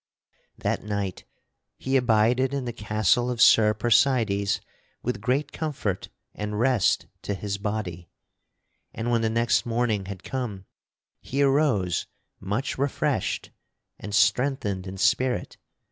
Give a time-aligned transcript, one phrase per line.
[0.57, 1.25] That night
[1.77, 4.59] he abided in the castle of Sir Percydes
[5.03, 8.09] with great comfort and rest to his body,
[8.95, 10.65] and when the next morning had come
[11.19, 12.07] he arose,
[12.39, 13.51] much refreshed
[13.99, 15.57] and strengthened in spirit.